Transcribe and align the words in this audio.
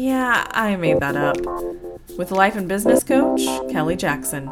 yeah, 0.00 0.46
I 0.52 0.76
made 0.76 1.00
that 1.00 1.14
up 1.14 1.36
with 2.16 2.30
life 2.30 2.56
and 2.56 2.66
business 2.66 3.04
coach 3.04 3.42
Kelly 3.70 3.96
Jackson. 3.96 4.46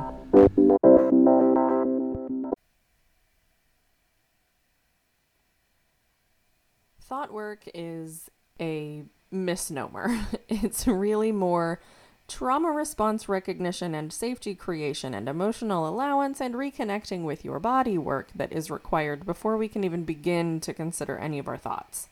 Thought 7.00 7.32
work 7.32 7.62
is 7.72 8.30
a 8.60 9.04
misnomer. 9.30 10.26
It's 10.50 10.86
really 10.86 11.32
more 11.32 11.80
trauma 12.26 12.70
response 12.70 13.26
recognition 13.26 13.94
and 13.94 14.12
safety 14.12 14.54
creation 14.54 15.14
and 15.14 15.30
emotional 15.30 15.88
allowance 15.88 16.42
and 16.42 16.54
reconnecting 16.54 17.24
with 17.24 17.42
your 17.42 17.58
body 17.58 17.96
work 17.96 18.28
that 18.34 18.52
is 18.52 18.70
required 18.70 19.24
before 19.24 19.56
we 19.56 19.68
can 19.68 19.82
even 19.82 20.04
begin 20.04 20.60
to 20.60 20.74
consider 20.74 21.16
any 21.16 21.38
of 21.38 21.48
our 21.48 21.56
thoughts. 21.56 22.08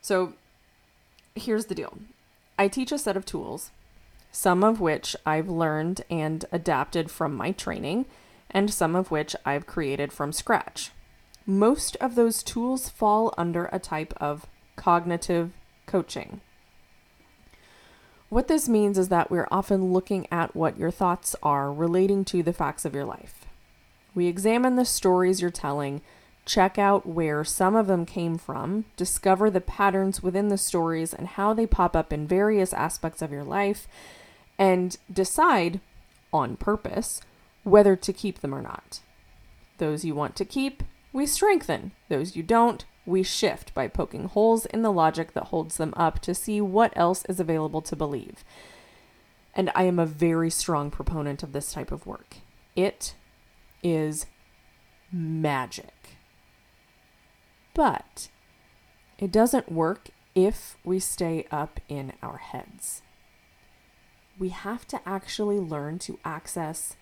So 0.00 0.32
here's 1.34 1.66
the 1.66 1.74
deal 1.74 1.98
I 2.58 2.68
teach 2.68 2.92
a 2.92 2.98
set 2.98 3.16
of 3.16 3.24
tools 3.24 3.70
some 4.30 4.62
of 4.62 4.80
which 4.80 5.16
I've 5.24 5.48
learned 5.48 6.02
and 6.10 6.44
adapted 6.52 7.10
from 7.10 7.34
my 7.34 7.52
training, 7.52 8.06
and 8.50 8.72
some 8.72 8.94
of 8.94 9.10
which 9.10 9.34
I've 9.44 9.66
created 9.66 10.12
from 10.12 10.32
scratch. 10.32 10.92
Most 11.46 11.96
of 11.96 12.14
those 12.14 12.42
tools 12.42 12.88
fall 12.88 13.34
under 13.38 13.68
a 13.72 13.78
type 13.78 14.12
of 14.18 14.46
cognitive 14.76 15.52
coaching. 15.86 16.40
What 18.28 18.48
this 18.48 18.68
means 18.68 18.98
is 18.98 19.08
that 19.08 19.30
we're 19.30 19.48
often 19.50 19.92
looking 19.92 20.26
at 20.30 20.54
what 20.54 20.78
your 20.78 20.90
thoughts 20.90 21.34
are 21.42 21.72
relating 21.72 22.24
to 22.26 22.42
the 22.42 22.52
facts 22.52 22.84
of 22.84 22.94
your 22.94 23.06
life. 23.06 23.46
We 24.14 24.26
examine 24.26 24.76
the 24.76 24.84
stories 24.84 25.40
you're 25.40 25.50
telling, 25.50 26.02
check 26.48 26.78
out 26.78 27.06
where 27.06 27.44
some 27.44 27.76
of 27.76 27.86
them 27.86 28.06
came 28.06 28.38
from, 28.38 28.86
discover 28.96 29.50
the 29.50 29.60
patterns 29.60 30.22
within 30.22 30.48
the 30.48 30.58
stories 30.58 31.12
and 31.12 31.28
how 31.28 31.52
they 31.52 31.66
pop 31.66 31.94
up 31.94 32.12
in 32.12 32.26
various 32.26 32.72
aspects 32.72 33.20
of 33.20 33.30
your 33.30 33.44
life, 33.44 33.86
and 34.58 34.96
decide 35.12 35.80
on 36.32 36.56
purpose 36.56 37.20
whether 37.64 37.94
to 37.94 38.12
keep 38.12 38.40
them 38.40 38.54
or 38.54 38.62
not. 38.62 39.00
Those 39.76 40.04
you 40.04 40.14
want 40.14 40.34
to 40.36 40.44
keep, 40.44 40.82
we 41.12 41.26
strengthen. 41.26 41.92
Those 42.08 42.34
you 42.34 42.42
don't, 42.42 42.84
we 43.04 43.22
shift 43.22 43.74
by 43.74 43.86
poking 43.86 44.24
holes 44.24 44.66
in 44.66 44.82
the 44.82 44.92
logic 44.92 45.34
that 45.34 45.44
holds 45.44 45.76
them 45.76 45.92
up 45.96 46.18
to 46.20 46.34
see 46.34 46.60
what 46.60 46.92
else 46.96 47.24
is 47.26 47.38
available 47.38 47.82
to 47.82 47.94
believe. 47.94 48.42
And 49.54 49.70
I 49.74 49.84
am 49.84 49.98
a 49.98 50.06
very 50.06 50.50
strong 50.50 50.90
proponent 50.90 51.42
of 51.42 51.52
this 51.52 51.72
type 51.72 51.92
of 51.92 52.06
work. 52.06 52.36
It 52.74 53.14
is 53.82 54.26
magic. 55.12 56.17
But 57.78 58.28
it 59.18 59.30
doesn't 59.30 59.72
work 59.72 60.08
if 60.34 60.76
we 60.84 60.98
stay 60.98 61.46
up 61.50 61.80
in 61.88 62.12
our 62.22 62.38
heads 62.38 63.02
we 64.38 64.50
have 64.50 64.86
to 64.88 65.00
actually 65.06 65.58
learn 65.58 65.98
to 65.98 66.18
access 66.24 66.96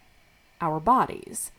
our 0.60 0.80
bodies. 0.80 1.52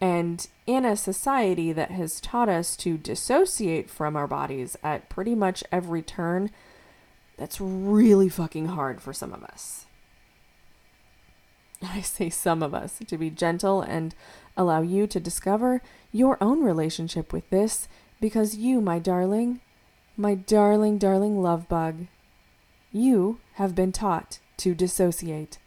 And 0.00 0.46
in 0.66 0.84
a 0.84 0.96
society 0.96 1.72
that 1.72 1.90
has 1.90 2.20
taught 2.20 2.48
us 2.48 2.76
to 2.78 2.98
dissociate 2.98 3.90
from 3.90 4.14
our 4.14 4.26
bodies 4.26 4.76
at 4.82 5.08
pretty 5.08 5.34
much 5.34 5.64
every 5.72 6.02
turn, 6.02 6.50
that's 7.36 7.60
really 7.60 8.28
fucking 8.28 8.66
hard 8.66 9.00
for 9.00 9.12
some 9.12 9.32
of 9.32 9.42
us. 9.42 9.86
I 11.82 12.00
say 12.00 12.30
some 12.30 12.62
of 12.62 12.74
us 12.74 12.98
to 13.06 13.18
be 13.18 13.30
gentle 13.30 13.82
and 13.82 14.14
allow 14.56 14.82
you 14.82 15.06
to 15.06 15.20
discover 15.20 15.82
your 16.12 16.36
own 16.40 16.62
relationship 16.62 17.32
with 17.32 17.48
this 17.50 17.88
because 18.20 18.56
you, 18.56 18.80
my 18.80 18.98
darling, 18.98 19.60
my 20.16 20.34
darling, 20.34 20.98
darling 20.98 21.40
love 21.40 21.68
bug, 21.68 22.06
you 22.92 23.38
have 23.54 23.74
been 23.74 23.92
taught 23.92 24.40
to 24.56 24.74
dissociate. 24.74 25.58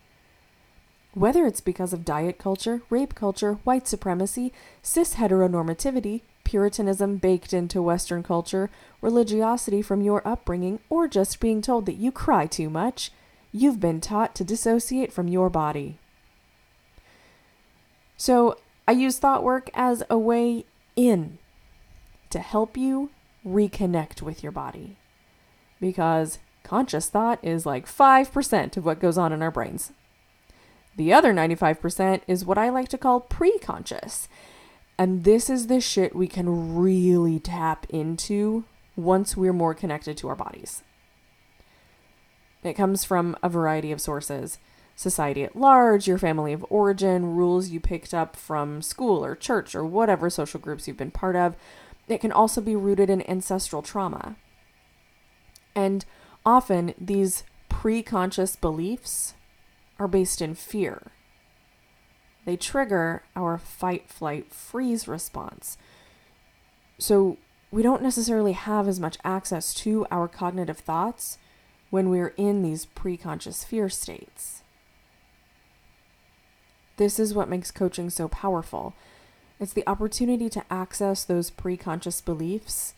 Whether 1.14 1.46
it's 1.46 1.62
because 1.62 1.94
of 1.94 2.06
diet 2.06 2.38
culture, 2.38 2.82
rape 2.90 3.16
culture, 3.16 3.54
white 3.64 3.88
supremacy, 3.88 4.52
cis 4.82 5.16
heteronormativity, 5.16 6.22
Puritanism 6.44 7.16
baked 7.16 7.54
into 7.54 7.82
Western 7.82 8.24
culture, 8.24 8.70
religiosity 9.00 9.82
from 9.82 10.02
your 10.02 10.22
upbringing, 10.28 10.80
or 10.90 11.08
just 11.08 11.40
being 11.40 11.62
told 11.62 11.86
that 11.86 11.96
you 11.96 12.12
cry 12.12 12.46
too 12.46 12.70
much, 12.70 13.10
you've 13.54 13.80
been 13.80 14.02
taught 14.02 14.36
to 14.36 14.44
dissociate 14.44 15.14
from 15.14 15.30
your 15.30 15.50
body. 15.50 15.98
So, 18.22 18.60
I 18.88 18.92
use 18.92 19.18
thought 19.18 19.44
work 19.44 19.72
as 19.74 20.04
a 20.08 20.16
way 20.16 20.66
in 20.96 21.40
to 22.30 22.38
help 22.38 22.78
you 22.78 23.10
reconnect 23.44 24.22
with 24.22 24.44
your 24.44 24.52
body. 24.52 24.96
Because 25.80 26.38
Conscious 26.64 27.10
thought 27.10 27.40
is 27.42 27.66
like 27.66 27.88
5% 27.88 28.78
of 28.78 28.86
what 28.86 29.00
goes 29.00 29.18
on 29.18 29.34
in 29.34 29.42
our 29.42 29.50
brains. 29.50 29.92
The 30.98 31.12
other 31.12 31.34
95% 31.34 32.22
is 32.28 32.46
what 32.46 32.60
I 32.60 32.70
like 32.70 32.90
to 32.90 32.98
call 33.00 33.22
pre 33.22 33.58
conscious. 33.58 34.28
And 35.00 35.24
this 35.24 35.50
is 35.50 35.66
the 35.66 35.82
shit 35.82 36.16
we 36.16 36.28
can 36.28 36.76
really 36.78 37.40
tap 37.40 37.88
into 37.90 38.66
once 38.96 39.36
we're 39.36 39.52
more 39.52 39.74
connected 39.74 40.16
to 40.18 40.28
our 40.28 40.36
bodies. 40.36 40.84
It 42.62 42.74
comes 42.74 43.04
from 43.04 43.36
a 43.42 43.50
variety 43.50 43.92
of 43.92 44.00
sources 44.00 44.60
society 45.02 45.44
at 45.44 45.56
large, 45.56 46.08
your 46.08 46.18
family 46.18 46.54
of 46.54 46.66
origin, 46.70 47.36
rules 47.36 47.70
you 47.70 47.80
picked 47.80 48.14
up 48.14 48.36
from 48.36 48.82
school 48.82 49.26
or 49.26 49.36
church 49.36 49.76
or 49.76 49.86
whatever 49.86 50.30
social 50.30 50.60
groups 50.60 50.88
you've 50.88 50.98
been 50.98 51.12
part 51.12 51.36
of. 51.36 51.56
It 52.08 52.22
can 52.22 52.32
also 52.32 52.62
be 52.62 52.76
rooted 52.76 53.10
in 53.10 53.28
ancestral 53.30 53.82
trauma. 53.82 54.36
And 55.76 56.06
Often, 56.46 56.96
these 57.00 57.44
preconscious 57.70 58.60
beliefs 58.60 59.36
are 60.00 60.08
based 60.08 60.42
in 60.42 60.56
fear. 60.56 61.12
They 62.46 62.58
trigger 62.58 63.24
our 63.36 63.60
fight, 63.60 64.10
flight, 64.10 64.52
freeze 64.52 65.08
response. 65.08 65.78
So, 66.98 67.38
we 67.70 67.84
don't 67.84 68.02
necessarily 68.02 68.54
have 68.54 68.88
as 68.88 69.00
much 69.00 69.18
access 69.24 69.74
to 69.76 70.06
our 70.12 70.28
cognitive 70.28 70.80
thoughts 70.80 71.38
when 71.90 72.10
we're 72.10 72.34
in 72.38 72.64
these 72.64 72.88
preconscious 72.88 73.64
fear 73.64 73.88
states. 73.88 74.61
This 77.02 77.18
is 77.18 77.34
what 77.34 77.50
makes 77.50 77.72
coaching 77.72 78.12
so 78.12 78.28
powerful. 78.28 78.94
It's 79.60 79.74
the 79.74 79.88
opportunity 79.88 80.52
to 80.52 80.64
access 80.70 81.24
those 81.24 81.50
preconscious 81.50 82.24
beliefs 82.24 82.94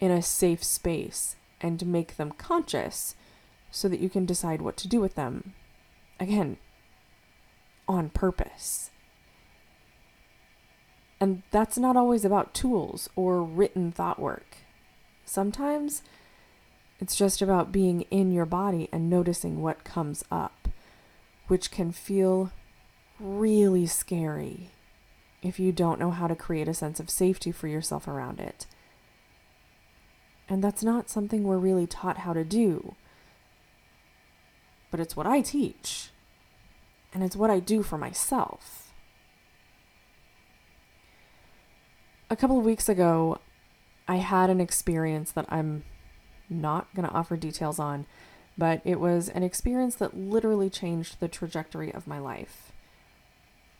in 0.00 0.10
a 0.10 0.22
safe 0.22 0.64
space 0.64 1.36
and 1.60 1.86
make 1.86 2.16
them 2.16 2.32
conscious 2.32 3.14
so 3.70 3.88
that 3.88 4.00
you 4.00 4.08
can 4.10 4.26
decide 4.26 4.60
what 4.60 4.76
to 4.78 4.88
do 4.88 5.00
with 5.00 5.14
them. 5.14 5.52
Again, 6.18 6.56
on 7.86 8.10
purpose. 8.10 8.90
And 11.20 11.44
that's 11.52 11.78
not 11.78 11.96
always 11.96 12.24
about 12.24 12.54
tools 12.54 13.08
or 13.14 13.40
written 13.40 13.92
thought 13.92 14.18
work. 14.18 14.56
Sometimes 15.24 16.02
it's 16.98 17.14
just 17.14 17.40
about 17.40 17.70
being 17.70 18.00
in 18.10 18.32
your 18.32 18.46
body 18.46 18.88
and 18.90 19.08
noticing 19.08 19.62
what 19.62 19.84
comes 19.84 20.24
up, 20.28 20.66
which 21.46 21.70
can 21.70 21.92
feel 21.92 22.50
really 23.24 23.86
scary 23.86 24.70
if 25.42 25.58
you 25.58 25.72
don't 25.72 25.98
know 25.98 26.10
how 26.10 26.26
to 26.26 26.36
create 26.36 26.68
a 26.68 26.74
sense 26.74 27.00
of 27.00 27.10
safety 27.10 27.50
for 27.50 27.68
yourself 27.68 28.06
around 28.06 28.38
it. 28.38 28.66
And 30.48 30.62
that's 30.62 30.84
not 30.84 31.08
something 31.08 31.42
we're 31.42 31.56
really 31.56 31.86
taught 31.86 32.18
how 32.18 32.34
to 32.34 32.44
do. 32.44 32.94
But 34.90 35.00
it's 35.00 35.16
what 35.16 35.26
I 35.26 35.40
teach. 35.40 36.10
And 37.12 37.22
it's 37.22 37.36
what 37.36 37.50
I 37.50 37.60
do 37.60 37.82
for 37.82 37.96
myself. 37.96 38.92
A 42.28 42.36
couple 42.36 42.58
of 42.58 42.64
weeks 42.64 42.88
ago, 42.88 43.38
I 44.06 44.16
had 44.16 44.50
an 44.50 44.60
experience 44.60 45.30
that 45.32 45.46
I'm 45.48 45.84
not 46.50 46.94
going 46.94 47.08
to 47.08 47.14
offer 47.14 47.36
details 47.36 47.78
on, 47.78 48.06
but 48.58 48.82
it 48.84 49.00
was 49.00 49.28
an 49.30 49.42
experience 49.42 49.94
that 49.96 50.16
literally 50.16 50.68
changed 50.68 51.20
the 51.20 51.28
trajectory 51.28 51.92
of 51.92 52.06
my 52.06 52.18
life. 52.18 52.72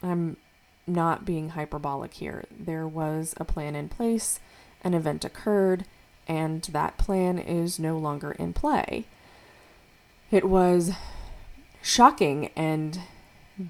I'm 0.04 0.36
not 0.86 1.24
being 1.24 1.50
hyperbolic 1.50 2.14
here. 2.14 2.44
There 2.50 2.86
was 2.86 3.34
a 3.38 3.44
plan 3.44 3.74
in 3.74 3.88
place, 3.88 4.40
an 4.82 4.94
event 4.94 5.24
occurred, 5.24 5.84
and 6.28 6.62
that 6.64 6.98
plan 6.98 7.38
is 7.38 7.78
no 7.78 7.96
longer 7.98 8.32
in 8.32 8.52
play. 8.52 9.06
It 10.30 10.44
was 10.48 10.92
shocking 11.82 12.50
and 12.56 13.00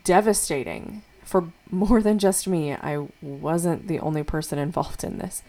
devastating 0.04 1.02
for 1.24 1.52
more 1.70 2.00
than 2.00 2.18
just 2.18 2.46
me. 2.46 2.72
I 2.72 3.06
wasn't 3.20 3.88
the 3.88 4.00
only 4.00 4.22
person 4.22 4.58
involved 4.58 5.04
in 5.04 5.18
this. 5.18 5.42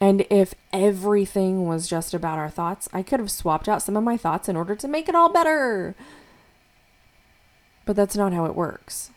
And 0.00 0.26
if 0.30 0.54
everything 0.72 1.66
was 1.66 1.86
just 1.86 2.12
about 2.12 2.38
our 2.38 2.50
thoughts, 2.50 2.88
I 2.92 3.02
could 3.02 3.20
have 3.20 3.30
swapped 3.30 3.68
out 3.68 3.82
some 3.82 3.96
of 3.96 4.02
my 4.02 4.16
thoughts 4.16 4.48
in 4.48 4.56
order 4.56 4.74
to 4.74 4.88
make 4.88 5.08
it 5.08 5.14
all 5.14 5.32
better. 5.32 5.94
But 7.84 7.94
that's 7.94 8.16
not 8.16 8.32
how 8.32 8.44
it 8.46 8.56
works. 8.56 9.10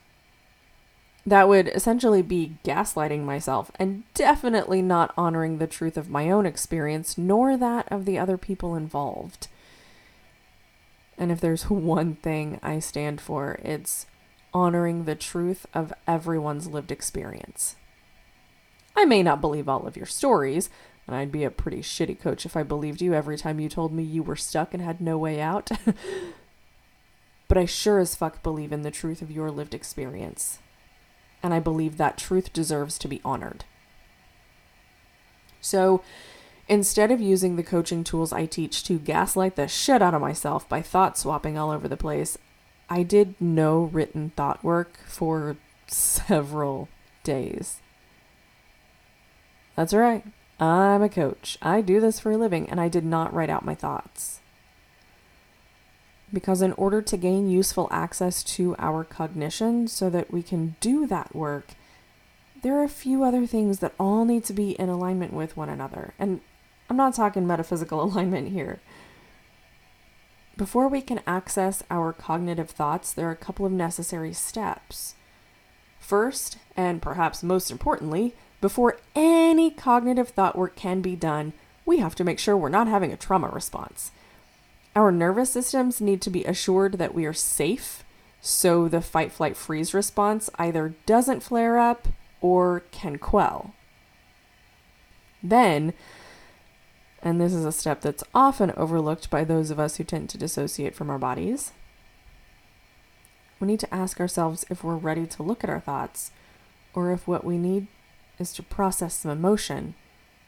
That 1.26 1.48
would 1.48 1.70
essentially 1.70 2.22
be 2.22 2.58
gaslighting 2.64 3.24
myself 3.24 3.72
and 3.80 4.04
definitely 4.14 4.82
not 4.82 5.14
honoring 5.18 5.58
the 5.58 5.66
truth 5.66 5.98
of 5.98 6.10
my 6.10 6.30
own 6.30 6.46
experience 6.46 7.18
nor 7.18 7.58
that 7.58 7.92
of 7.92 8.06
the 8.06 8.20
other 8.20 8.38
people 8.38 8.76
involved. 8.76 9.48
And 11.18 11.32
if 11.32 11.42
there's 11.42 11.64
one 11.70 12.16
thing 12.16 12.60
I 12.62 12.80
stand 12.80 13.22
for, 13.22 13.60
it's 13.64 14.06
honoring 14.54 15.04
the 15.04 15.16
truth 15.16 15.66
of 15.74 15.94
everyone's 16.08 16.68
lived 16.68 16.92
experience. 16.92 17.76
I 18.96 19.04
may 19.04 19.22
not 19.22 19.42
believe 19.42 19.68
all 19.68 19.86
of 19.86 19.98
your 19.98 20.06
stories, 20.06 20.70
and 21.06 21.16
I'd 21.16 21.32
be 21.32 21.44
a 21.44 21.52
pretty 21.52 21.82
shitty 21.82 22.20
coach 22.20 22.46
if 22.46 22.56
I 22.56 22.64
believed 22.64 23.02
you 23.02 23.14
every 23.14 23.38
time 23.38 23.60
you 23.60 23.68
told 23.68 23.92
me 23.92 24.04
you 24.04 24.24
were 24.24 24.38
stuck 24.38 24.74
and 24.74 24.82
had 24.82 25.02
no 25.02 25.18
way 25.18 25.42
out. 25.42 25.70
but 27.48 27.58
I 27.58 27.66
sure 27.66 28.00
as 28.00 28.16
fuck 28.16 28.42
believe 28.42 28.72
in 28.72 28.84
the 28.84 28.92
truth 28.92 29.22
of 29.22 29.30
your 29.30 29.52
lived 29.52 29.74
experience. 29.74 30.60
And 31.46 31.54
I 31.54 31.60
believe 31.60 31.98
that 31.98 32.18
truth 32.18 32.52
deserves 32.54 32.98
to 32.98 33.08
be 33.08 33.22
honored. 33.24 33.66
So, 35.62 36.02
instead 36.68 37.12
of 37.12 37.22
using 37.22 37.56
the 37.56 37.62
coaching 37.62 38.04
tools 38.04 38.34
I 38.34 38.48
teach 38.48 38.84
to 38.86 38.98
gaslight 38.98 39.56
the 39.56 39.68
shit 39.68 40.02
out 40.02 40.16
of 40.16 40.22
myself 40.22 40.68
by 40.68 40.82
thought 40.82 41.20
swapping 41.20 41.56
all 41.56 41.70
over 41.70 41.88
the 41.88 41.96
place, 41.96 42.36
I 42.90 43.04
did 43.04 43.36
no 43.40 43.84
written 43.84 44.32
thought 44.32 44.64
work 44.64 44.98
for 45.06 45.56
several 45.86 46.90
days. 47.24 47.80
That's 49.76 49.94
right. 49.94 50.24
I'm 50.60 51.04
a 51.04 51.10
coach. 51.10 51.60
I 51.62 51.82
do 51.82 52.00
this 52.00 52.20
for 52.20 52.32
a 52.32 52.38
living, 52.38 52.68
and 52.68 52.82
I 52.82 52.88
did 52.88 53.06
not 53.06 53.32
write 53.32 53.52
out 53.52 53.64
my 53.64 53.76
thoughts. 53.76 54.40
Because, 56.36 56.62
in 56.62 56.74
order 56.74 57.02
to 57.02 57.16
gain 57.16 57.50
useful 57.50 57.88
access 57.92 58.44
to 58.56 58.76
our 58.78 59.06
cognition 59.06 59.88
so 59.88 60.10
that 60.10 60.32
we 60.32 60.44
can 60.44 60.76
do 60.82 61.08
that 61.08 61.34
work, 61.34 61.68
there 62.62 62.76
are 62.78 62.84
a 62.84 62.90
few 62.90 63.24
other 63.24 63.48
things 63.48 63.80
that 63.80 63.94
all 63.98 64.26
need 64.26 64.44
to 64.44 64.54
be 64.54 64.72
in 64.72 64.90
alignment 64.90 65.32
with 65.32 65.56
one 65.56 65.70
another. 65.70 66.14
And 66.20 66.42
I'm 66.90 66.98
not 66.98 67.14
talking 67.14 67.48
metaphysical 67.48 68.04
alignment 68.04 68.50
here. 68.50 68.82
Before 70.58 70.90
we 70.90 71.02
can 71.02 71.22
access 71.26 71.84
our 71.90 72.12
cognitive 72.12 72.70
thoughts, 72.70 73.14
there 73.14 73.30
are 73.30 73.32
a 73.32 73.38
couple 73.38 73.66
of 73.66 73.72
necessary 73.72 74.34
steps. 74.34 75.16
First, 76.00 76.58
and 76.76 77.02
perhaps 77.02 77.44
most 77.44 77.72
importantly, 77.72 78.36
before 78.60 79.00
any 79.16 79.72
cognitive 79.72 80.30
thought 80.30 80.58
work 80.58 80.76
can 80.76 81.00
be 81.00 81.16
done, 81.16 81.54
we 81.86 82.00
have 82.00 82.16
to 82.16 82.26
make 82.26 82.40
sure 82.40 82.58
we're 82.58 82.68
not 82.68 82.90
having 82.90 83.14
a 83.14 83.18
trauma 83.18 83.48
response. 83.48 84.12
Our 84.96 85.12
nervous 85.12 85.52
systems 85.52 86.00
need 86.00 86.22
to 86.22 86.30
be 86.30 86.46
assured 86.46 86.94
that 86.94 87.14
we 87.14 87.26
are 87.26 87.34
safe 87.34 88.04
so 88.46 88.88
the 88.88 89.02
fight, 89.02 89.32
flight, 89.32 89.58
freeze 89.58 89.94
response 89.94 90.52
either 90.60 90.94
doesn't 91.08 91.42
flare 91.42 91.80
up 91.80 92.08
or 92.42 92.84
can 92.92 93.18
quell. 93.18 93.74
Then, 95.42 95.94
and 97.24 97.42
this 97.42 97.54
is 97.54 97.66
a 97.66 97.72
step 97.72 98.02
that's 98.02 98.24
often 98.36 98.72
overlooked 98.78 99.32
by 99.32 99.44
those 99.44 99.72
of 99.72 99.80
us 99.80 99.98
who 99.98 100.04
tend 100.04 100.30
to 100.30 100.38
dissociate 100.38 100.94
from 100.94 101.10
our 101.10 101.18
bodies, 101.18 101.72
we 103.60 103.68
need 103.68 103.80
to 103.80 103.94
ask 103.94 104.20
ourselves 104.20 104.64
if 104.70 104.84
we're 104.84 104.96
ready 104.96 105.26
to 105.26 105.44
look 105.44 105.64
at 105.64 105.70
our 105.70 105.80
thoughts 105.80 106.30
or 106.94 107.12
if 107.12 107.28
what 107.28 107.44
we 107.44 107.58
need 107.58 107.88
is 108.38 108.54
to 108.54 108.64
process 108.64 109.16
some 109.16 109.32
emotion 109.32 109.96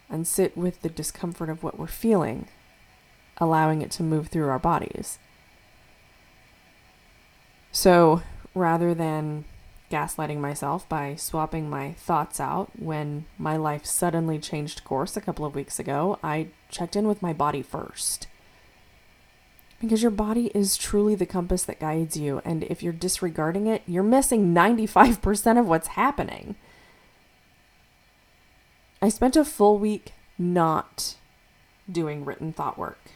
and 0.08 0.28
sit 0.28 0.56
with 0.56 0.82
the 0.84 0.90
discomfort 0.90 1.50
of 1.50 1.64
what 1.64 1.80
we're 1.80 1.88
feeling, 1.88 2.48
allowing 3.38 3.82
it 3.82 3.92
to 3.92 4.04
move 4.04 4.28
through 4.28 4.50
our 4.50 4.60
bodies. 4.60 5.20
So 7.72 8.24
rather 8.56 8.94
than 8.94 9.46
gaslighting 9.92 10.40
myself 10.40 10.88
by 10.90 11.16
swapping 11.16 11.70
my 11.70 11.94
thoughts 11.94 12.40
out 12.40 12.72
when 12.78 13.26
my 13.38 13.56
life 13.56 13.86
suddenly 13.86 14.40
changed 14.40 14.84
course 14.84 15.16
a 15.16 15.22
couple 15.22 15.46
of 15.46 15.56
weeks 15.56 15.80
ago, 15.80 16.20
I 16.24 16.48
checked 16.70 16.96
in 16.96 17.08
with 17.08 17.22
my 17.22 17.34
body 17.34 17.62
first. 17.62 18.28
Because 19.80 20.02
your 20.02 20.12
body 20.12 20.52
is 20.56 20.76
truly 20.76 21.14
the 21.14 21.28
compass 21.28 21.64
that 21.64 21.80
guides 21.80 22.18
you, 22.18 22.42
and 22.44 22.64
if 22.64 22.82
you're 22.82 22.92
disregarding 22.92 23.68
it, 23.68 23.84
you're 23.86 24.04
missing 24.04 24.54
95% 24.54 25.60
of 25.60 25.68
what's 25.68 25.90
happening. 25.90 26.56
I 29.02 29.10
spent 29.10 29.36
a 29.36 29.46
full 29.46 29.78
week 29.78 30.14
not 30.40 31.16
doing 31.90 32.26
written 32.26 32.52
thought 32.52 32.78
work. 32.78 33.12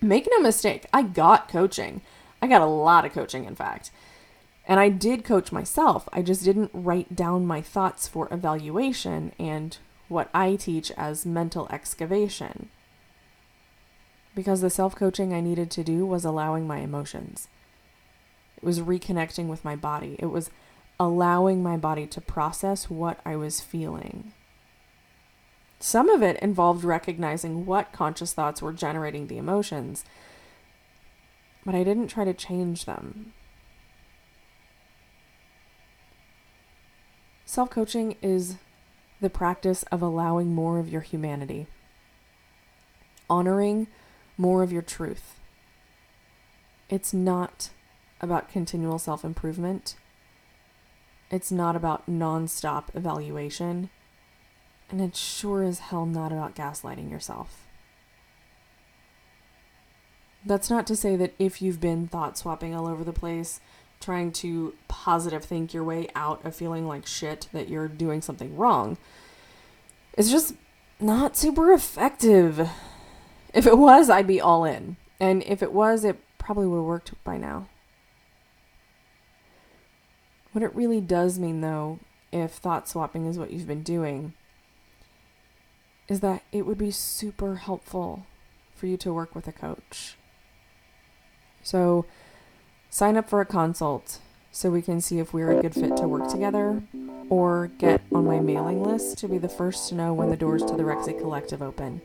Make 0.00 0.28
no 0.30 0.40
mistake, 0.40 0.86
I 0.92 1.02
got 1.02 1.48
coaching. 1.48 2.02
I 2.42 2.46
got 2.46 2.60
a 2.60 2.66
lot 2.66 3.04
of 3.04 3.12
coaching, 3.12 3.44
in 3.44 3.54
fact. 3.54 3.90
And 4.68 4.80
I 4.80 4.88
did 4.88 5.24
coach 5.24 5.52
myself. 5.52 6.08
I 6.12 6.22
just 6.22 6.44
didn't 6.44 6.70
write 6.74 7.14
down 7.14 7.46
my 7.46 7.62
thoughts 7.62 8.08
for 8.08 8.28
evaluation 8.30 9.32
and 9.38 9.76
what 10.08 10.28
I 10.34 10.56
teach 10.56 10.90
as 10.92 11.24
mental 11.24 11.68
excavation. 11.70 12.68
Because 14.34 14.60
the 14.60 14.70
self 14.70 14.94
coaching 14.94 15.32
I 15.32 15.40
needed 15.40 15.70
to 15.72 15.84
do 15.84 16.04
was 16.04 16.24
allowing 16.24 16.66
my 16.66 16.78
emotions. 16.78 17.48
It 18.56 18.64
was 18.64 18.80
reconnecting 18.80 19.46
with 19.46 19.64
my 19.64 19.76
body. 19.76 20.16
It 20.18 20.26
was 20.26 20.50
allowing 20.98 21.62
my 21.62 21.76
body 21.76 22.06
to 22.06 22.20
process 22.20 22.90
what 22.90 23.20
I 23.24 23.36
was 23.36 23.60
feeling. 23.60 24.32
Some 25.78 26.08
of 26.08 26.22
it 26.22 26.38
involved 26.40 26.84
recognizing 26.84 27.66
what 27.66 27.92
conscious 27.92 28.32
thoughts 28.32 28.62
were 28.62 28.72
generating 28.72 29.26
the 29.26 29.38
emotions, 29.38 30.04
but 31.64 31.74
I 31.74 31.84
didn't 31.84 32.08
try 32.08 32.24
to 32.24 32.32
change 32.32 32.84
them. 32.84 33.32
Self 37.44 37.70
coaching 37.70 38.16
is 38.22 38.56
the 39.20 39.30
practice 39.30 39.82
of 39.84 40.02
allowing 40.02 40.54
more 40.54 40.78
of 40.78 40.88
your 40.88 41.00
humanity, 41.02 41.66
honoring 43.30 43.86
more 44.36 44.62
of 44.62 44.72
your 44.72 44.82
truth. 44.82 45.38
It's 46.88 47.12
not 47.12 47.70
about 48.20 48.48
continual 48.48 48.98
self 48.98 49.24
improvement. 49.24 49.96
It's 51.30 51.50
not 51.50 51.76
about 51.76 52.08
nonstop 52.08 52.94
evaluation. 52.94 53.90
And 54.90 55.00
it's 55.00 55.18
sure 55.18 55.62
as 55.62 55.80
hell 55.80 56.06
not 56.06 56.32
about 56.32 56.54
gaslighting 56.54 57.10
yourself. 57.10 57.66
That's 60.44 60.70
not 60.70 60.86
to 60.86 60.96
say 60.96 61.16
that 61.16 61.34
if 61.38 61.60
you've 61.60 61.80
been 61.80 62.06
thought 62.06 62.38
swapping 62.38 62.74
all 62.74 62.86
over 62.86 63.02
the 63.02 63.12
place, 63.12 63.60
trying 64.00 64.30
to 64.30 64.74
positive 64.86 65.44
think 65.44 65.74
your 65.74 65.82
way 65.82 66.08
out 66.14 66.44
of 66.44 66.54
feeling 66.54 66.86
like 66.86 67.06
shit 67.06 67.48
that 67.52 67.68
you're 67.68 67.88
doing 67.88 68.22
something 68.22 68.56
wrong, 68.56 68.96
it's 70.16 70.30
just 70.30 70.54
not 71.00 71.36
super 71.36 71.72
effective. 71.72 72.70
If 73.52 73.66
it 73.66 73.76
was, 73.76 74.08
I'd 74.08 74.26
be 74.26 74.40
all 74.40 74.64
in. 74.64 74.96
And 75.18 75.42
if 75.44 75.62
it 75.62 75.72
was, 75.72 76.04
it 76.04 76.20
probably 76.38 76.66
would 76.66 76.76
have 76.76 76.84
worked 76.84 77.24
by 77.24 77.38
now. 77.38 77.68
What 80.52 80.62
it 80.62 80.74
really 80.74 81.00
does 81.00 81.38
mean, 81.38 81.60
though, 81.60 81.98
if 82.32 82.52
thought 82.52 82.88
swapping 82.88 83.26
is 83.26 83.38
what 83.38 83.50
you've 83.50 83.66
been 83.66 83.82
doing, 83.82 84.32
is 86.08 86.20
that 86.20 86.42
it 86.52 86.66
would 86.66 86.78
be 86.78 86.90
super 86.90 87.56
helpful 87.56 88.26
for 88.74 88.86
you 88.86 88.96
to 88.98 89.12
work 89.12 89.34
with 89.34 89.48
a 89.48 89.52
coach. 89.52 90.16
So, 91.62 92.06
sign 92.90 93.16
up 93.16 93.28
for 93.28 93.40
a 93.40 93.46
consult 93.46 94.20
so 94.52 94.70
we 94.70 94.82
can 94.82 95.00
see 95.00 95.18
if 95.18 95.34
we're 95.34 95.50
a 95.50 95.60
good 95.60 95.74
fit 95.74 95.96
to 95.96 96.08
work 96.08 96.30
together, 96.30 96.82
or 97.28 97.66
get 97.78 98.00
on 98.12 98.24
my 98.24 98.40
mailing 98.40 98.82
list 98.82 99.18
to 99.18 99.28
be 99.28 99.36
the 99.36 99.48
first 99.48 99.88
to 99.88 99.94
know 99.94 100.14
when 100.14 100.30
the 100.30 100.36
doors 100.36 100.64
to 100.64 100.76
the 100.76 100.82
Rexy 100.82 101.18
Collective 101.18 101.60
open. 101.60 102.00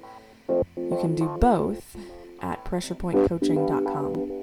You 0.50 0.98
can 1.00 1.16
do 1.16 1.28
both 1.40 1.96
at 2.42 2.66
pressurepointcoaching.com. 2.66 4.41